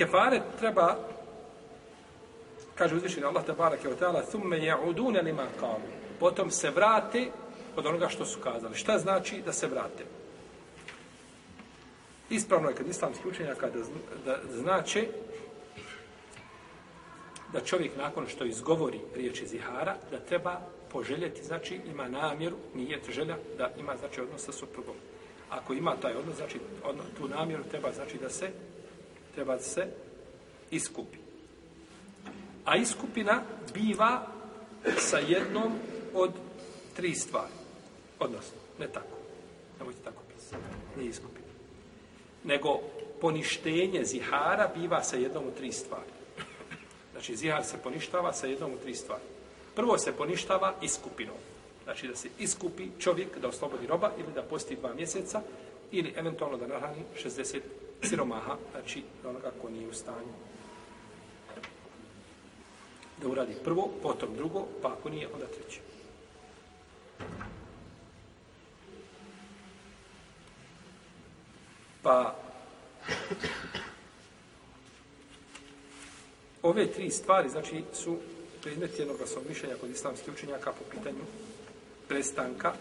Kefaret 0.00 0.42
treba, 0.58 0.96
kaže 2.74 2.96
uzvišeni 2.96 3.26
Allah 3.26 3.44
te 3.44 3.52
barake 3.52 3.88
o 3.88 3.94
teala, 3.94 4.22
thumme 4.22 4.56
ja'udune 4.56 5.22
lima 5.22 5.44
kalu. 5.60 5.90
Potom 6.20 6.50
se 6.50 6.70
vrate 6.70 7.26
od 7.76 7.86
onoga 7.86 8.08
što 8.08 8.24
su 8.24 8.40
kazali. 8.40 8.74
Šta 8.74 8.98
znači 8.98 9.42
da 9.44 9.52
se 9.52 9.66
vrate? 9.66 10.04
Ispravno 12.30 12.68
je 12.68 12.74
kad 12.74 12.88
islamski 12.88 13.28
učenjaka 13.28 13.70
da, 13.70 13.80
da 14.24 14.38
znače 14.52 15.08
da 17.52 17.60
čovjek 17.60 17.96
nakon 17.96 18.26
što 18.28 18.44
izgovori 18.44 19.00
riječi 19.14 19.46
zihara, 19.46 19.96
da 20.10 20.18
treba 20.18 20.60
poželjeti, 20.92 21.44
znači 21.44 21.80
ima 21.86 22.08
namjeru, 22.08 22.56
nije 22.74 23.00
želja 23.08 23.36
da 23.58 23.70
ima 23.78 23.96
znači 23.96 24.20
odnos 24.20 24.44
sa 24.44 24.52
suprugom. 24.52 24.96
Ako 25.50 25.72
ima 25.72 25.96
taj 25.96 26.14
odnos, 26.14 26.36
znači 26.36 26.58
odnos, 26.84 27.06
tu 27.18 27.28
namjeru 27.28 27.64
treba 27.70 27.92
znači 27.92 28.18
da 28.18 28.30
se 28.30 28.50
treba 29.34 29.58
se 29.58 29.86
iskupi. 30.70 31.18
A 32.64 32.76
iskupina 32.76 33.42
biva 33.74 34.26
sa 34.98 35.18
jednom 35.18 35.72
od 36.14 36.30
tri 36.96 37.14
stvari. 37.14 37.52
Odnosno, 38.18 38.58
ne 38.78 38.88
tako. 38.88 39.16
Nemojte 39.78 40.00
tako 40.04 40.22
pisati. 40.34 40.62
Nije 40.96 41.10
iskupina. 41.10 41.46
Nego 42.44 42.80
poništenje 43.20 44.04
zihara 44.04 44.70
biva 44.76 45.02
sa 45.02 45.16
jednom 45.16 45.46
od 45.46 45.54
tri 45.54 45.72
stvari. 45.72 46.10
Znači, 47.12 47.36
zihar 47.36 47.64
se 47.64 47.76
poništava 47.82 48.32
sa 48.32 48.46
jednom 48.46 48.72
od 48.72 48.80
tri 48.80 48.94
stvari. 48.94 49.22
Prvo 49.74 49.98
se 49.98 50.12
poništava 50.12 50.74
iskupinom. 50.82 51.36
Znači, 51.84 52.08
da 52.08 52.16
se 52.16 52.28
iskupi 52.38 52.88
čovjek 52.98 53.38
da 53.38 53.48
oslobodi 53.48 53.86
roba 53.86 54.12
ili 54.18 54.32
da 54.34 54.42
posti 54.42 54.76
dva 54.76 54.94
mjeseca 54.94 55.42
ili 55.90 56.14
eventualno 56.16 56.56
da 56.56 56.66
nahrani 56.66 57.02
60 57.24 57.60
siromaha, 58.02 58.56
znači 58.70 59.02
onoga 59.24 59.52
ko 59.62 59.70
nije 59.70 59.88
u 59.88 59.92
stanju 59.92 60.32
da 63.22 63.28
uradi 63.28 63.54
prvo, 63.64 63.90
potom 64.02 64.36
drugo, 64.36 64.66
pa 64.82 64.88
ako 64.88 65.08
nije, 65.08 65.28
onda 65.34 65.46
treće. 65.46 65.80
Pa 72.02 72.36
ove 76.62 76.86
tri 76.86 77.10
stvari, 77.10 77.48
znači, 77.48 77.84
su 77.92 78.18
predmet 78.62 78.98
jednog 78.98 79.16
mišljenja 79.48 79.76
kod 79.80 79.90
islamskih 79.90 80.34
učenjaka 80.34 80.72
po 80.72 80.84
pitanju 80.90 81.24
prestanka 82.08 82.72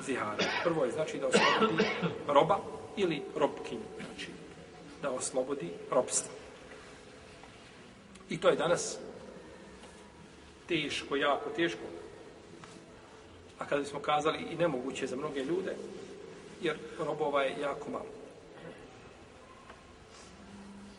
zihara. 0.00 0.44
Prvo 0.64 0.84
je, 0.84 0.90
znači, 0.90 1.18
da 1.18 1.26
oslobodi 1.26 1.84
roba 2.28 2.58
ili 2.96 3.22
robkinju, 3.36 3.82
znači, 3.96 4.30
da 5.02 5.10
oslobodi 5.10 5.70
robstvo. 5.90 6.32
I 8.28 8.40
to 8.40 8.48
je 8.48 8.56
danas 8.56 8.98
teško, 10.68 11.16
jako 11.16 11.50
teško. 11.50 11.80
A 13.58 13.66
kada 13.66 13.84
smo 13.84 14.00
kazali 14.00 14.38
i 14.50 14.56
nemoguće 14.56 15.06
za 15.06 15.16
mnoge 15.16 15.44
ljude, 15.44 15.76
jer 16.62 16.78
robova 16.98 17.42
je 17.42 17.60
jako 17.60 17.90
malo. 17.90 18.06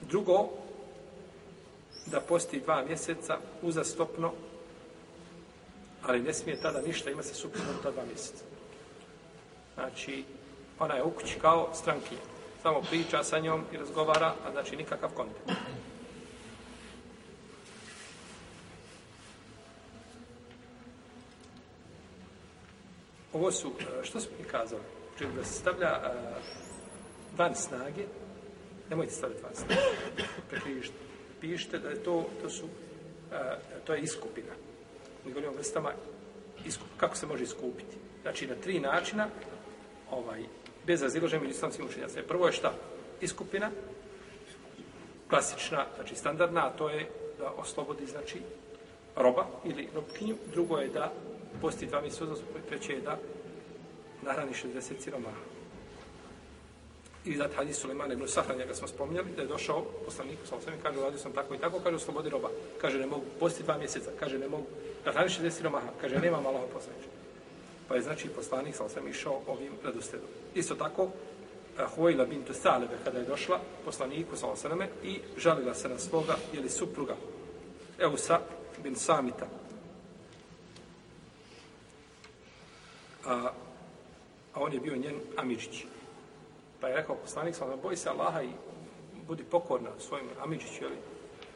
Drugo, 0.02 0.50
da 2.06 2.20
posti 2.20 2.60
dva 2.60 2.86
mjeseca 2.86 3.38
uzastopno, 3.62 4.34
ali 6.02 6.20
ne 6.20 6.34
smije 6.34 6.62
tada 6.62 6.82
ništa, 6.82 7.10
ima 7.10 7.24
se 7.24 7.34
suprotno 7.34 7.74
ta 7.84 7.92
dva 7.92 8.04
mjeseca. 8.06 8.44
Znači, 9.74 10.24
ona 10.80 10.96
je 10.96 11.04
u 11.04 11.12
kući 11.12 11.40
kao 11.40 11.70
strankinja. 11.74 12.22
Samo 12.62 12.82
priča 12.82 13.24
sa 13.24 13.40
njom 13.40 13.64
i 13.72 13.78
razgovara, 13.78 14.34
a 14.46 14.52
znači 14.52 14.76
nikakav 14.76 15.10
kontakt. 15.10 15.52
Ovo 23.34 23.52
su, 23.52 23.72
e, 23.80 24.04
što 24.04 24.20
smo 24.20 24.32
mi 24.40 24.44
kazali? 24.44 24.82
Čili 25.18 25.34
da 25.34 25.44
se 25.44 25.54
stavlja 25.54 26.02
uh, 26.04 26.44
van 27.38 27.56
snage, 27.56 28.06
nemojte 28.90 29.14
staviti 29.14 29.44
van 29.44 29.56
snage, 29.56 29.82
prekrižite. 30.50 30.98
Pišite 31.42 31.80
da 31.80 31.90
je 31.90 32.04
to, 32.04 32.26
to 32.42 32.50
su, 32.50 32.66
e, 33.32 33.58
to 33.86 33.94
je 33.94 34.02
iskupina. 34.02 34.54
Mi 35.26 35.32
govorimo 35.32 35.54
o 35.54 35.56
vrstama, 35.56 35.92
iskup, 36.66 36.88
kako 36.98 37.16
se 37.16 37.28
može 37.28 37.44
iskupiti. 37.44 37.98
Znači, 38.22 38.48
na 38.48 38.56
tri 38.56 38.80
načina, 38.80 39.28
ovaj, 40.12 40.44
bez 40.88 41.02
razilaženja 41.02 41.42
među 41.42 41.52
islamskim 41.52 41.86
učenjacima. 41.86 42.14
Znači, 42.14 42.28
prvo 42.28 42.46
je 42.48 42.54
šta? 42.54 42.74
Iskupina, 43.22 43.72
klasična, 45.30 45.86
znači 45.96 46.16
standardna, 46.16 46.68
a 46.68 46.78
to 46.78 46.90
je 46.90 47.10
da 47.40 47.52
oslobodi, 47.58 48.06
znači, 48.06 48.42
roba 49.16 49.46
ili 49.66 49.90
robkinju. 49.96 50.36
Drugo 50.52 50.78
je 50.78 50.88
da 50.88 51.12
posti 51.62 51.86
dva 51.86 52.02
mjeseca, 52.02 52.26
treće 52.70 52.94
je 52.94 53.02
da 53.02 53.18
nahrani 54.22 54.52
60 54.52 55.00
siromaha. 55.00 55.38
I 57.26 57.38
zato 57.38 57.56
hadis 57.56 57.78
Suleman 57.78 58.12
ibn 58.12 58.28
Sahran, 58.28 58.58
njega 58.58 58.76
smo 58.76 58.88
spominjali, 58.88 59.32
da 59.36 59.42
je 59.42 59.48
došao 59.48 59.86
poslanik, 60.06 60.38
sa 60.50 60.56
osvijem, 60.56 60.80
kaže, 60.84 61.00
uradio 61.00 61.20
sam 61.20 61.34
tako 61.34 61.56
i 61.56 61.58
tako, 61.58 61.80
kaže, 61.80 61.96
oslobodi 61.96 62.30
roba. 62.30 62.50
Kaže, 62.82 63.00
ne 63.00 63.06
mogu, 63.06 63.24
posti 63.40 63.64
dva 63.64 63.78
mjeseca, 63.78 64.12
kaže, 64.20 64.40
ne 64.40 64.48
mogu, 64.48 64.66
nahrani 65.06 65.30
60 65.30 65.50
siromaha, 65.50 65.88
kaže, 66.02 66.20
nema 66.20 66.42
malo 66.42 66.68
poslaniča. 66.74 67.25
Pa 67.88 67.96
je 67.96 68.02
znači 68.02 68.30
poslanik 68.30 68.76
sa 68.76 68.90
sam 68.90 69.08
išao 69.08 69.42
ovim 69.48 69.74
redosledom. 69.84 70.28
Isto 70.56 70.76
tako, 70.76 71.10
eh, 71.78 71.84
Huayla 71.96 72.26
bintu 72.26 72.54
Salebe, 72.54 72.98
kada 73.04 73.20
je 73.20 73.26
došla 73.26 73.60
poslaniku 73.86 74.36
sa 74.38 74.48
osvijem, 74.48 74.82
i 75.04 75.20
žalila 75.38 75.74
se 75.74 75.90
na 75.90 76.00
svoga, 76.00 76.36
jeli 76.54 76.70
supruga, 76.70 77.16
Eusa 78.00 78.40
bin 78.84 78.96
Samita, 78.96 79.48
a, 83.26 83.52
a 84.54 84.60
on 84.60 84.74
je 84.74 84.80
bio 84.80 84.96
njen 84.96 85.16
Amidžić. 85.38 85.86
Pa 86.82 86.88
je 86.88 86.96
rekao 86.96 87.16
poslanik, 87.16 87.56
sallam, 87.56 87.80
boj 87.82 87.98
se 87.98 88.10
Allaha 88.10 88.42
i 88.42 88.50
budi 89.28 89.44
pokorna 89.44 89.90
svojim 90.00 90.28
Amidžiću, 90.44 90.84
jeli? 90.84 90.96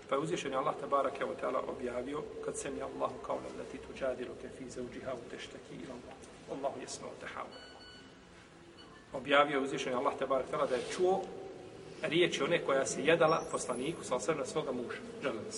Pa 0.10 0.16
je 0.16 0.22
uzvišen 0.22 0.54
Allah 0.54 0.76
tabarak 0.82 1.20
je 1.20 1.26
teala 1.40 1.64
objavio 1.68 2.24
kad 2.46 2.58
sem 2.58 2.78
je 2.78 2.84
Allahu 2.84 3.16
kao 3.26 3.36
lati 3.36 3.72
ti 3.72 3.78
tu 3.78 3.94
džadiru 4.00 4.32
fi 4.58 4.70
za 4.70 4.82
uđiha 4.82 5.14
u 5.14 5.30
teštaki 5.30 5.74
i 5.74 5.86
Allahu 6.52 6.80
jesno 6.82 7.08
te. 7.20 7.28
Objavio 9.14 9.58
je 9.58 9.64
uzvišen 9.64 9.94
Allah 9.94 10.14
tabarak 10.20 10.46
ta'ala 10.52 10.70
da 10.70 10.76
je 10.76 10.82
čuo 10.92 11.22
riječi 12.02 12.44
one 12.44 12.66
koja 12.66 12.86
se 12.86 13.04
jedala 13.04 13.44
poslaniku 13.52 14.04
sa 14.04 14.16
osvrna 14.16 14.46
svoga 14.46 14.72
muža. 14.72 14.98
Želim 15.24 15.52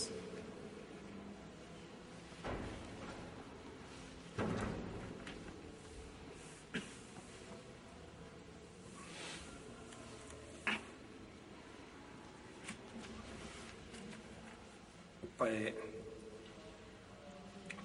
pa 15.42 15.48
je 15.48 15.74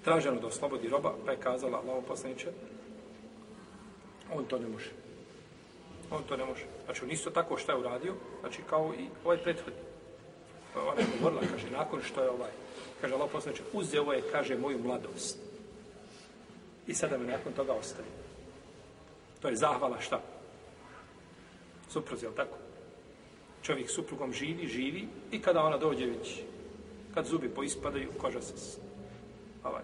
traženo 0.04 0.40
da 0.40 0.46
oslobodi 0.46 0.88
roba, 0.88 1.14
pa 1.24 1.32
je 1.32 1.40
kazala 1.40 1.78
Allaho 1.78 2.02
poslaniče, 2.08 2.50
on 4.34 4.44
to 4.44 4.58
ne 4.58 4.68
može. 4.68 4.90
On 6.10 6.22
to 6.28 6.36
ne 6.36 6.44
može. 6.44 6.64
Znači, 6.84 7.04
on 7.04 7.10
isto 7.10 7.30
tako 7.30 7.56
što 7.56 7.72
je 7.72 7.78
uradio, 7.78 8.14
znači 8.40 8.62
kao 8.70 8.92
i 8.98 9.08
ovaj 9.24 9.38
prethodni. 9.38 9.80
Pa 10.74 10.80
ona 10.80 11.00
je 11.00 11.06
govorila, 11.18 11.42
kaže, 11.52 11.70
nakon 11.70 12.02
što 12.02 12.22
je 12.22 12.30
ovaj, 12.30 12.50
kaže 13.00 13.14
Allah 13.14 13.28
poslaniče, 13.32 13.62
uzeo 13.72 14.12
je, 14.12 14.22
kaže, 14.32 14.58
moju 14.58 14.78
mladost. 14.78 15.38
I 16.86 16.94
sada 16.94 17.18
me 17.18 17.26
nakon 17.26 17.52
toga 17.52 17.72
ostavi. 17.72 18.08
To 19.40 19.48
je 19.48 19.56
zahvala 19.56 20.00
šta? 20.00 20.20
Suproz, 21.88 22.22
je 22.22 22.28
tako? 22.36 22.58
Čovjek 23.62 23.90
suprugom 23.90 24.32
živi, 24.32 24.66
živi 24.66 25.08
i 25.30 25.40
kada 25.40 25.64
ona 25.64 25.78
dođe 25.78 26.06
već 26.06 26.42
kad 27.16 27.26
zubi 27.26 27.48
poispadaju, 27.48 28.12
koža 28.20 28.42
se 28.42 28.80
ovaj, 29.64 29.82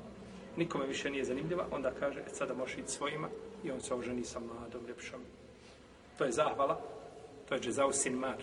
nikome 0.57 0.87
više 0.87 1.11
nije 1.11 1.25
zanimljiva, 1.25 1.67
onda 1.71 1.93
kaže, 2.01 2.21
et 2.21 2.37
sada 2.37 2.55
možeš 2.55 2.79
ići 2.79 2.89
svojima 2.89 3.29
i 3.65 3.71
on 3.71 3.81
se 3.81 3.95
oženi 3.95 4.25
sa 4.25 4.41
mladom 4.41 4.87
ljepšom. 4.89 5.21
To 6.19 6.25
je 6.25 6.33
zahvala, 6.33 6.81
to 7.49 7.55
je 7.55 7.61
džezao 7.61 7.93
sin 7.93 8.15
mar. 8.15 8.37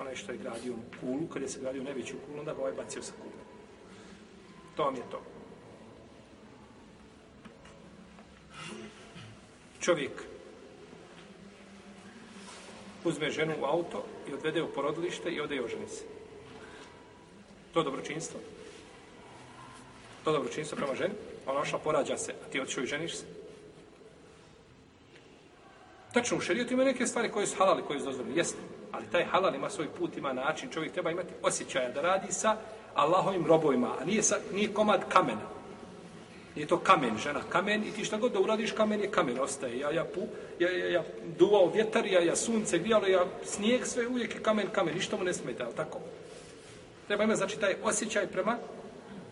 Onaj 0.00 0.16
što 0.16 0.32
je 0.32 0.38
gradio 0.38 0.74
kulu, 1.00 1.28
kad 1.32 1.42
je 1.42 1.48
se 1.48 1.60
gradio 1.60 1.82
najveću 1.82 2.14
kulu, 2.26 2.38
onda 2.38 2.54
ga 2.54 2.60
ovaj 2.60 2.72
bacio 2.72 3.02
sa 3.02 3.12
kulu. 3.22 3.32
To 4.76 4.84
vam 4.84 4.94
je 4.94 5.02
to. 5.10 5.22
Čovjek 9.80 10.22
uzme 13.04 13.30
ženu 13.30 13.54
u 13.60 13.64
auto 13.64 14.04
i 14.28 14.34
odvede 14.34 14.62
u 14.62 14.72
porodilište 14.72 15.30
i 15.30 15.40
ode 15.40 15.56
i 15.56 15.60
oženi 15.60 15.88
se. 15.88 16.04
To 17.74 17.80
je 17.80 17.84
dobročinstvo. 17.84 18.40
To 20.24 20.30
je 20.30 20.34
dobročinstvo 20.34 20.76
prema 20.76 20.94
ženi. 20.94 21.14
Ona 21.46 21.60
ošla, 21.60 21.78
porađa 21.78 22.16
se, 22.18 22.32
a 22.32 22.50
ti 22.50 22.60
otišao 22.60 22.84
i 22.84 22.86
ženiš 22.86 23.16
se. 23.16 23.24
Tačno, 26.12 26.36
u 26.36 26.40
šerijetu 26.40 26.72
ima 26.74 26.84
neke 26.84 27.06
stvari 27.06 27.30
koje 27.30 27.46
su 27.46 27.56
halali, 27.56 27.82
koje 27.82 28.00
su 28.00 28.06
dozvoljene. 28.06 28.36
Jeste. 28.36 28.58
Ali 28.92 29.06
taj 29.12 29.24
halal 29.24 29.54
ima 29.54 29.70
svoj 29.70 29.88
put, 29.98 30.16
ima 30.16 30.32
način. 30.32 30.70
Čovjek 30.70 30.92
treba 30.92 31.10
imati 31.10 31.34
osjećaja 31.42 31.90
da 31.90 32.00
radi 32.00 32.32
sa 32.32 32.56
Allahovim 32.94 33.46
robovima, 33.46 33.90
a 34.00 34.04
nije, 34.04 34.22
sa, 34.22 34.38
nije 34.52 34.74
komad 34.74 35.08
kamena. 35.08 35.54
Nije 36.54 36.66
to 36.66 36.78
kamen, 36.78 37.18
žena, 37.18 37.40
kamen 37.48 37.84
i 37.84 37.90
ti 37.90 38.04
šta 38.04 38.16
god 38.16 38.32
da 38.32 38.40
uradiš, 38.40 38.72
kamen 38.72 39.00
je 39.00 39.10
kamen, 39.10 39.40
ostaje. 39.40 39.78
Ja, 39.78 39.90
ja, 39.90 40.04
pu, 40.04 40.20
ja, 40.58 40.70
ja, 40.70 40.88
ja 40.88 41.04
duvao 41.38 41.70
vjetar, 41.70 42.06
ja, 42.06 42.20
ja 42.20 42.36
sunce 42.36 42.78
grijalo, 42.78 43.06
ja 43.06 43.26
snijeg, 43.44 43.86
sve 43.86 44.06
uvijek 44.06 44.34
je 44.34 44.42
kamen, 44.42 44.66
kamen, 44.72 44.94
ništa 44.94 45.16
mu 45.16 45.24
ne 45.24 45.32
smeta, 45.34 45.66
tako? 45.76 46.00
Treba 47.06 47.24
imati, 47.24 47.38
znači, 47.38 47.58
taj 47.58 47.74
osjećaj 47.82 48.26
prema, 48.26 48.58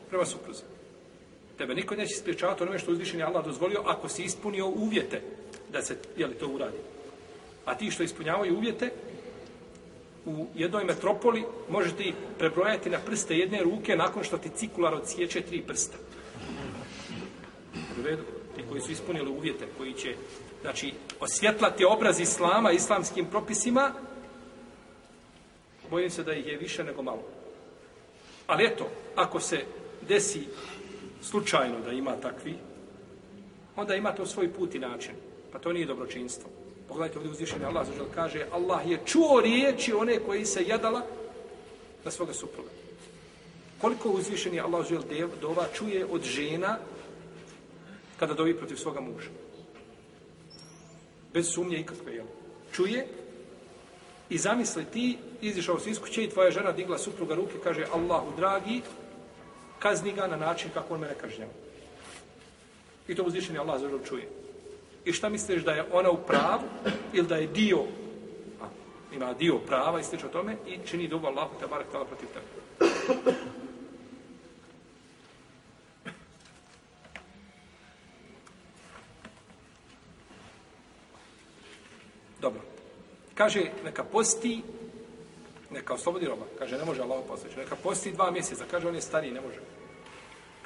prema 0.08 0.24
supruzi. 0.24 0.62
Tebe 1.58 1.74
niko 1.74 1.94
neće 1.94 2.14
spriječavati 2.14 2.62
onome 2.62 2.78
što 2.78 2.92
uzvišen 2.92 3.20
je 3.20 3.26
Allah 3.26 3.44
dozvolio 3.44 3.82
ako 3.86 4.08
si 4.08 4.22
ispunio 4.22 4.66
uvjete 4.66 5.22
da 5.72 5.82
se, 5.82 5.96
jeli, 6.16 6.34
to 6.34 6.48
uradi. 6.48 6.76
A 7.64 7.74
ti 7.74 7.90
što 7.90 8.02
ispunjavaju 8.02 8.56
uvjete, 8.56 8.90
u 10.26 10.46
jednoj 10.54 10.84
metropoli 10.84 11.44
možete 11.70 12.02
ih 12.02 12.14
prebrojati 12.38 12.90
na 12.90 12.98
prste 12.98 13.36
jedne 13.36 13.62
ruke 13.62 13.96
nakon 13.96 14.24
što 14.24 14.38
ti 14.38 14.50
cikular 14.56 14.94
odsjeće 14.94 15.40
tri 15.40 15.62
prsta. 15.62 15.96
U 18.00 18.02
redu, 18.02 18.22
ti 18.56 18.62
koji 18.68 18.80
su 18.80 18.92
ispunili 18.92 19.30
uvjete, 19.30 19.66
koji 19.78 19.92
će, 19.92 20.14
znači, 20.62 20.92
osvjetlati 21.20 21.84
obraz 21.84 22.20
Islama, 22.20 22.72
islamskim 22.72 23.26
propisima, 23.26 23.92
bojim 25.90 26.10
se 26.10 26.22
da 26.22 26.32
ih 26.32 26.46
je 26.46 26.56
više 26.56 26.84
nego 26.84 27.02
malo. 27.02 27.22
Ali 28.46 28.66
eto, 28.66 28.88
ako 29.16 29.40
se 29.40 29.64
desi 30.08 30.40
slučajno 31.22 31.80
da 31.80 31.92
ima 31.92 32.16
takvi, 32.16 32.54
onda 33.76 33.94
ima 33.94 34.12
to 34.12 34.26
svoj 34.26 34.52
put 34.52 34.74
i 34.74 34.78
način. 34.78 35.14
Pa 35.52 35.58
to 35.58 35.72
nije 35.72 35.86
dobročinstvo. 35.86 36.50
Pogledajte 36.88 37.18
ovdje 37.18 37.32
uzvišenje 37.32 37.64
Allah 37.64 37.86
zažel 37.86 38.06
kaže 38.14 38.46
Allah 38.52 38.90
je 38.90 38.98
čuo 39.04 39.40
riječi 39.40 39.92
one 39.92 40.18
koji 40.18 40.44
se 40.44 40.64
jadala 40.66 41.02
na 42.04 42.10
svoga 42.10 42.32
supruga. 42.32 42.70
Koliko 43.80 44.08
uzvišeni 44.08 44.60
Allah 44.60 44.82
zažel 44.82 45.02
dova 45.40 45.66
čuje 45.74 46.06
od 46.06 46.22
žena 46.22 46.78
kada 48.16 48.34
dovi 48.34 48.56
protiv 48.56 48.76
svoga 48.76 49.00
muža. 49.00 49.28
Bez 51.34 51.48
sumnje 51.48 51.80
ikakve, 51.80 52.14
jel? 52.14 52.26
Čuje 52.72 53.06
i 54.32 54.38
zamisli 54.38 54.84
ti, 54.84 55.18
izišao 55.40 55.78
si 55.78 55.90
iz 55.90 56.00
kuće 56.00 56.24
i 56.24 56.30
tvoja 56.30 56.50
žena 56.50 56.72
digla 56.72 56.98
supruga 56.98 57.34
ruke, 57.34 57.54
kaže 57.64 57.84
Allahu 57.94 58.32
dragi, 58.36 58.80
kazni 59.78 60.12
ga 60.12 60.26
na 60.26 60.36
način 60.36 60.70
kako 60.74 60.94
on 60.94 61.00
mene 61.00 61.14
kažnjava. 61.20 61.52
I 63.08 63.14
to 63.14 63.22
uzvišeni 63.22 63.58
Allah 63.58 63.80
zažel 63.80 63.98
čuje. 64.08 64.28
I 65.04 65.12
šta 65.12 65.28
misliš 65.28 65.62
da 65.62 65.72
je 65.72 65.84
ona 65.92 66.10
u 66.10 66.16
pravu 66.16 66.62
ili 67.12 67.26
da 67.26 67.36
je 67.36 67.46
dio 67.46 67.78
a, 68.62 68.66
ima 69.14 69.34
dio 69.34 69.58
prava 69.58 70.00
i 70.00 70.04
slično 70.04 70.28
tome 70.28 70.56
i 70.66 70.78
čini 70.86 71.08
dugo 71.08 71.26
Allahu 71.26 71.54
te 71.60 71.66
barek 71.66 71.86
tala 71.92 72.04
protiv 72.04 72.28
tebe. 72.28 72.46
Dobro. 82.40 82.71
Kaže, 83.42 83.74
neka 83.84 84.04
posti, 84.04 84.62
neka 85.70 85.94
oslobodi 85.94 86.26
roba. 86.26 86.46
Kaže, 86.58 86.78
ne 86.78 86.84
može 86.84 87.02
Allah 87.02 87.24
postići. 87.28 87.58
Neka 87.58 87.76
posti 87.76 88.12
dva 88.12 88.30
mjeseca. 88.30 88.64
Kaže, 88.70 88.88
on 88.88 88.94
je 88.94 89.00
stariji, 89.00 89.32
ne 89.32 89.40
može. 89.40 89.58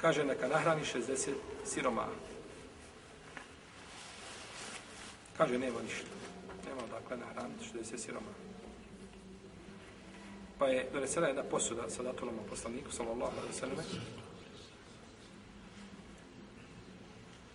Kaže, 0.01 0.25
neka 0.25 0.47
nahrani 0.47 0.81
60 0.85 1.33
siroma. 1.65 2.05
Kaže, 5.37 5.57
nema 5.57 5.81
ništa. 5.81 6.05
Nema 6.69 6.81
dakle 6.91 7.17
nahraniti 7.17 7.65
60 7.73 7.97
siroma. 7.97 8.33
Pa 10.59 10.67
je 10.67 10.89
donesena 10.93 11.27
jedna 11.27 11.43
posuda 11.43 11.89
sa 11.89 12.03
datulom 12.03 12.35
poslaniku, 12.49 12.91
sallallahu 12.91 13.37
alaihi 13.37 13.53
sallam. 13.53 13.85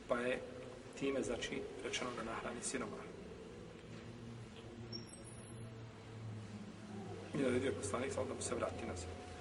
Pa 0.08 0.18
je 0.18 0.40
time, 0.98 1.22
znači, 1.22 1.62
rečeno 1.84 2.10
da 2.16 2.22
nahrani 2.22 2.62
siroma. 2.62 3.12
I 7.42 7.44
naredio 7.44 7.72
poslanik, 7.72 8.12
sallam, 8.12 8.28
da 8.28 8.34
mu 8.34 8.42
se 8.42 8.54
vrati 8.54 8.86
nazad. 8.86 9.31